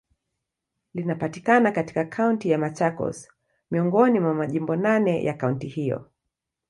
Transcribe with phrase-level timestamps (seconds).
[0.93, 3.29] Linapatikana katika Kaunti ya Machakos,
[3.71, 6.09] miongoni mwa majimbo naneya kaunti hiyo.